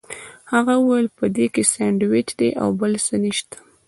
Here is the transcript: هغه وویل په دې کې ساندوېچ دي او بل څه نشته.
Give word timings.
هغه 0.51 0.73
وویل 0.79 1.07
په 1.17 1.25
دې 1.35 1.45
کې 1.53 1.63
ساندوېچ 1.73 2.27
دي 2.39 2.49
او 2.61 2.69
بل 2.79 2.93
څه 3.05 3.15
نشته. 3.23 3.57